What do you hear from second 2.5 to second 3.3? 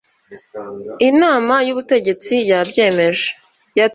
yabyemeje.